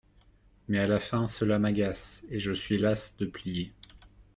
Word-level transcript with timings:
Mais 0.67 0.79
à 0.79 0.87
la 0.87 0.97
fin, 0.97 1.27
cela 1.27 1.59
m’agace, 1.59 2.25
Et 2.31 2.39
je 2.39 2.53
suis 2.53 2.79
lasse 2.79 3.17
de 3.17 3.27
plier! 3.27 3.71